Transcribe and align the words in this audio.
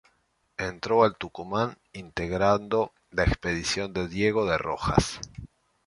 Entró 0.57 1.03
al 1.03 1.15
Tucumán 1.15 1.77
integrando 1.93 2.91
la 3.11 3.23
expedición 3.23 3.93
de 3.93 4.07
Diego 4.07 4.47
de 4.47 4.57
Rojas. 4.57 5.19